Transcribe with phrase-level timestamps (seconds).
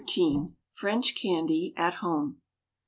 [0.71, 2.41] FRENCH CANDY AT HOME.